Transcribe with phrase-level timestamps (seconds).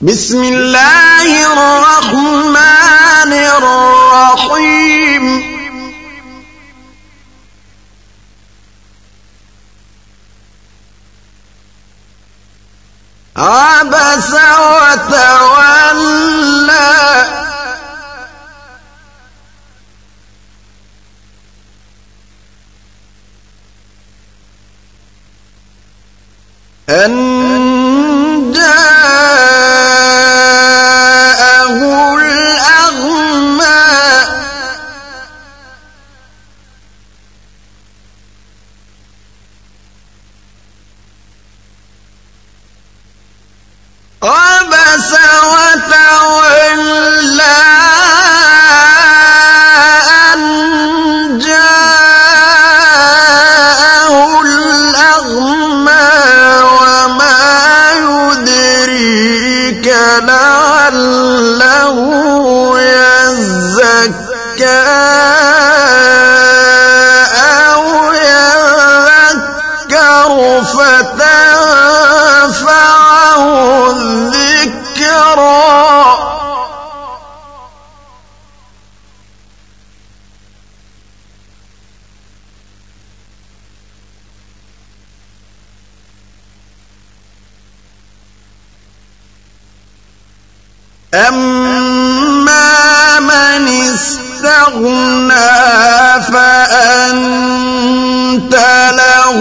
[0.00, 5.24] بسم الله الرحمن الرحيم.
[13.36, 14.32] عبس
[14.70, 15.58] وتولى.
[26.88, 27.27] أن
[91.28, 95.38] أما من استغنى
[96.32, 97.74] فأنت
[98.92, 99.40] له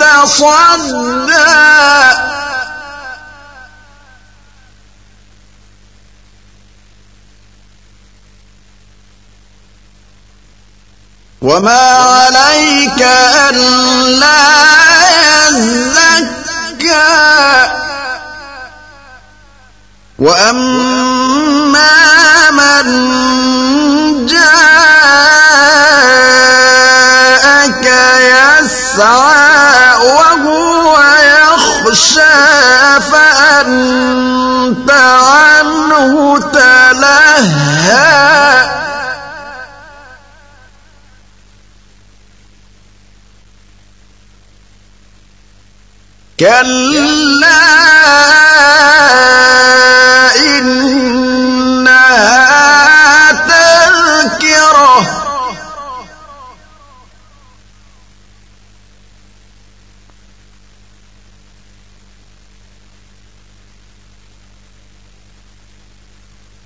[0.00, 1.10] تصدى.
[11.42, 13.02] وما عليك
[13.50, 14.60] ألا
[15.48, 15.99] يزكى
[20.20, 21.80] وأما
[22.50, 24.50] من جاءك
[28.20, 38.20] يسعى وهو يخشى فأنت عنه تلهى
[46.38, 48.29] كلا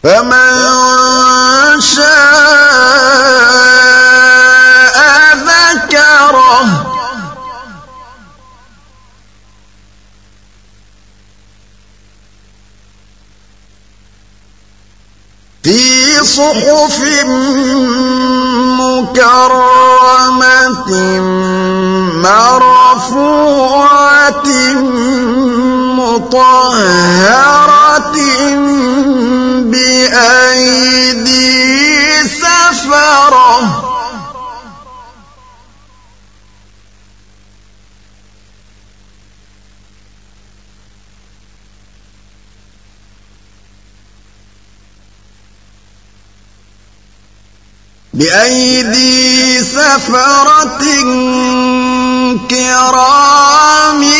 [0.05, 2.05] فمن شاء
[5.37, 6.61] ذكره
[15.63, 17.01] في صحف
[18.81, 20.91] مكرمة
[22.85, 24.45] مرفوعة
[26.05, 27.65] مطهرة
[29.71, 31.15] بأيدي
[32.29, 33.81] سفرة.
[48.15, 50.85] بأيدي سفرة
[52.51, 54.14] كرام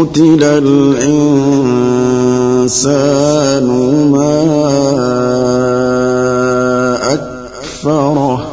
[0.00, 1.66] قتل الإنسان
[4.12, 4.34] ما
[7.12, 8.46] أكفره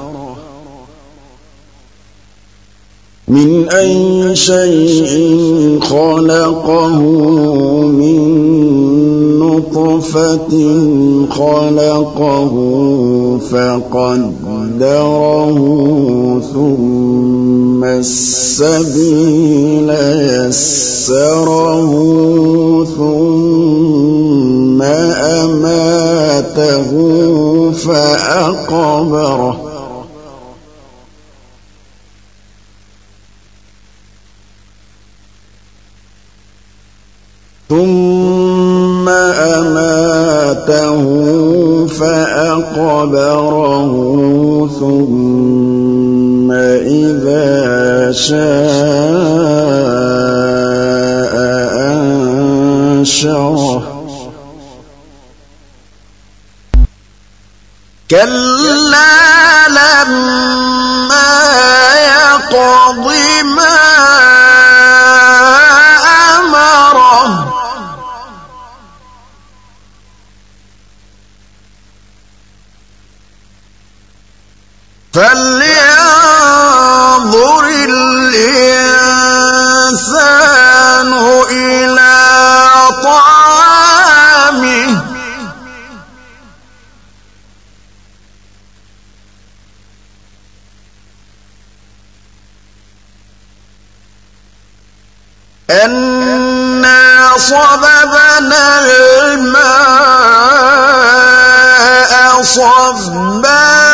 [3.27, 6.99] من أي شيء خلقه
[7.87, 8.46] من
[9.77, 10.53] نطفة
[11.29, 12.53] خلقه
[13.51, 15.59] فقدره
[16.53, 19.89] ثم السبيل
[20.50, 21.91] يسره
[22.97, 24.81] ثم
[25.41, 26.91] أماته
[27.71, 29.57] فأقبره.
[37.69, 38.16] ثم
[39.55, 41.03] أماته
[41.88, 43.47] فأقبره
[44.79, 48.38] ثم إذا شاء
[52.97, 53.83] أنشره
[58.09, 61.27] كلا لما
[61.95, 63.05] يقض
[75.17, 76.77] فلينظر
[77.69, 78.69] الإنسان
[81.49, 82.17] إلى
[83.03, 84.91] طعامه.
[95.69, 98.85] أنا صببنا
[99.25, 99.77] الماء
[102.43, 103.87] صبا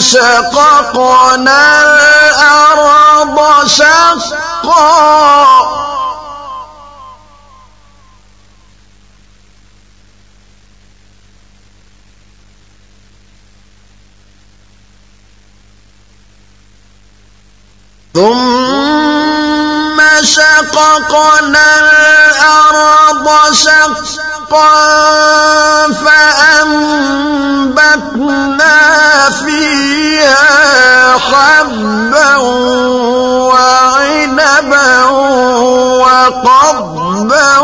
[0.00, 4.40] شققنا الأرض شقا.
[18.14, 24.20] ثم شققنا الأرض شقا.
[25.90, 27.00] فأنبتنا
[31.20, 32.36] حبا
[33.50, 35.04] وعنبا
[36.00, 37.58] وقضبا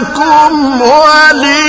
[0.00, 1.60] لكم ولأنعامكم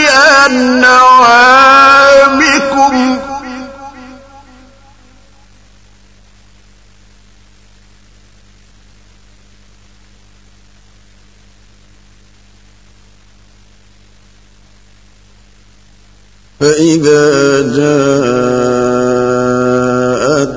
[16.60, 19.01] فإذا جاءت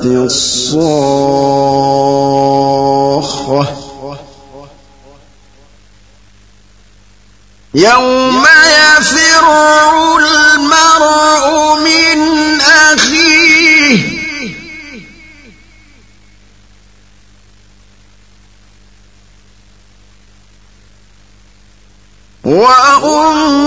[0.04, 1.34] الصاخة
[7.74, 9.46] يوم يفر
[10.18, 14.14] المرء من أخيه.
[22.44, 23.64] وأمه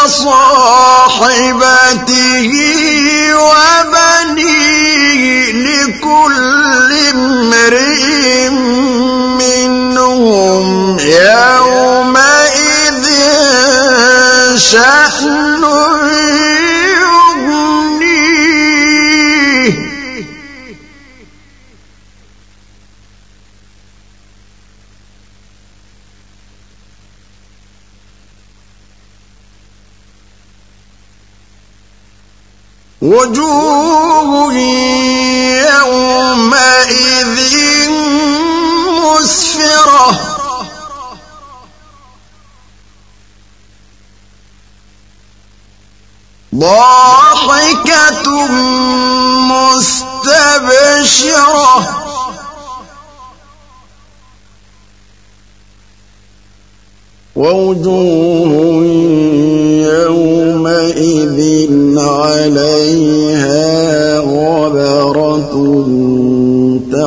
[0.03, 0.53] وصاحبته
[14.57, 15.63] شأن
[18.03, 18.53] يغنيه
[33.01, 34.53] وجوه
[46.53, 48.47] ضاحكة
[49.51, 50.43] مستبشرة.
[57.35, 58.53] ووجوه
[60.03, 61.39] يومئذ
[61.97, 63.63] عليها
[64.19, 65.53] غبرة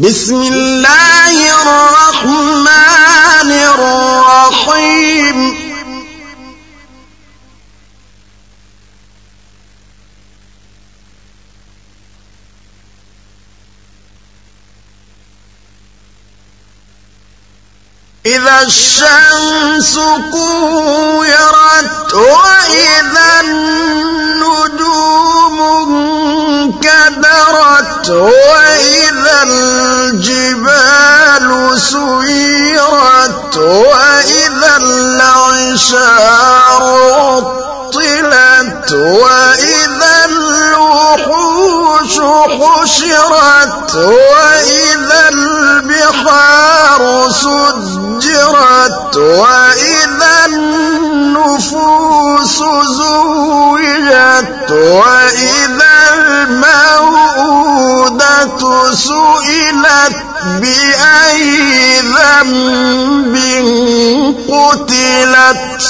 [0.00, 5.38] بسم الله الرحمن الرحيم.
[18.26, 19.98] إذا الشمس
[20.32, 24.70] كورت وإذا النجوم
[26.70, 31.00] انكدرت وإذا الجبال
[31.80, 36.30] سيرت وإذا العشار
[37.92, 42.14] عطلت وإذا الوحوش
[42.60, 45.28] حشرت وإذا
[46.10, 51.78] البحار سجرت وإذا النفوس
[52.98, 55.94] زوجت وإذا
[57.30, 58.62] الموءودة
[58.94, 60.16] سئلت
[60.60, 63.34] بأي ذنب
[64.50, 65.82] قتلت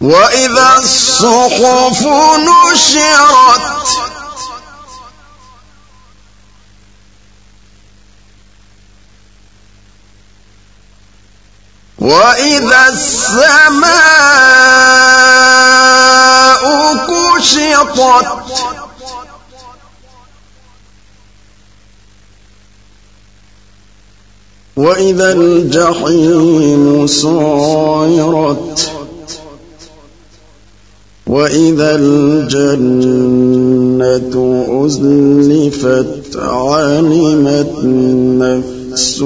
[0.00, 3.70] وإذا الصحف نشرت
[11.98, 13.90] وإذا السماء
[17.06, 18.26] كشطت
[24.76, 28.99] وإذا الجحيم صيرت
[31.30, 33.14] وإذا الجنة
[34.86, 37.84] أزلفت علمت
[38.40, 39.22] نفس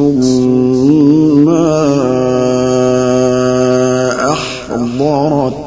[1.45, 1.71] ما
[4.33, 5.64] أحضرت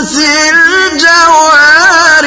[0.00, 0.16] الخنس
[0.50, 2.24] الجوار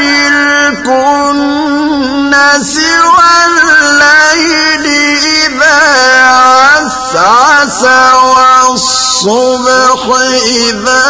[0.78, 2.74] الكنس
[3.18, 4.86] والليل
[5.24, 5.82] إذا
[6.22, 7.82] عسعس
[8.24, 10.02] والصبح
[10.46, 11.06] إذا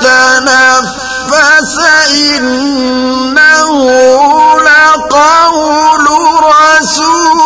[0.00, 1.76] تنفس
[2.10, 3.76] إنه
[4.56, 6.04] لقول
[6.44, 7.45] رسول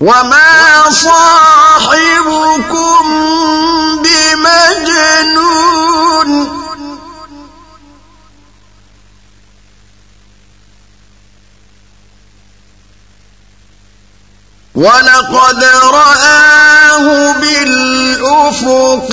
[0.00, 2.00] وما صاحبكم
[4.02, 5.30] بمجنون.
[14.74, 19.12] ولقد رآه بالأفق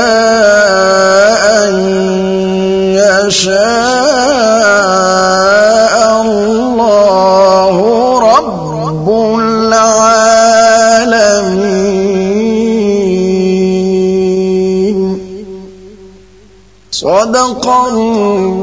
[17.01, 18.60] صدق الله